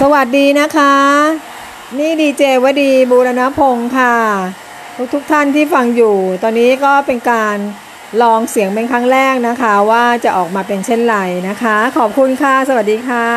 [0.00, 0.94] สวัสดีนะคะ
[1.98, 4.16] นี่ดีเจวดีบูรณพงศ์ค่ะ
[4.96, 7.56] ทุกทุกท่านที่ฟังอยู่ ตอนนี้ก็เป็นการ
[8.22, 11.16] ลองเสียงเป็นครั้งแรกนะคะ ว่าจะออกมาเป็นเช่นไร
[11.48, 13.28] นะคะ ขอบคุณค่ะ สวัสดีค่ะ